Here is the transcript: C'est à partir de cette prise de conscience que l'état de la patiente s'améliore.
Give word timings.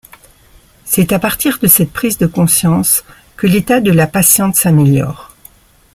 C'est 0.83 1.11
à 1.11 1.19
partir 1.19 1.59
de 1.59 1.67
cette 1.67 1.93
prise 1.93 2.17
de 2.17 2.25
conscience 2.25 3.03
que 3.37 3.45
l'état 3.45 3.81
de 3.81 3.91
la 3.91 4.07
patiente 4.07 4.55
s'améliore. 4.55 5.35